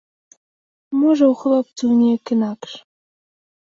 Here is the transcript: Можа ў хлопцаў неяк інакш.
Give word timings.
Можа 1.01 1.23
ў 1.31 1.41
хлопцаў 1.43 1.89
неяк 2.03 2.25
інакш. 2.41 2.71